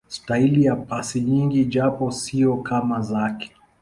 staili 0.07 0.63
ya 0.65 0.75
pasi 0.75 1.21
nyingi 1.21 1.65
japo 1.65 2.11
siyo 2.11 2.57
kama 2.57 3.01
zake 3.01 3.55